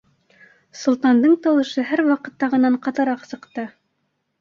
—Солтандың 0.83 1.37
тауышы 1.45 1.87
һәр 1.91 2.05
ваҡыттағынан 2.09 2.83
ҡатыраҡ 2.89 3.33
сыҡты. 3.33 3.71